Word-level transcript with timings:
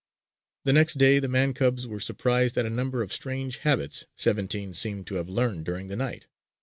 The 0.63 0.73
next 0.73 0.95
day, 0.97 1.19
the 1.19 1.27
man 1.27 1.53
cubs 1.53 1.85
were 1.85 1.99
surprised 1.99 2.57
at 2.57 2.65
a 2.65 2.71
number 2.71 3.03
of 3.03 3.13
strange 3.13 3.57
habits 3.57 4.07
"Seventeen" 4.17 4.73
seemed 4.73 5.05
to 5.05 5.15
have 5.17 5.29
learned 5.29 5.63
during 5.65 5.89
the 5.89 5.95
night. 5.95 6.25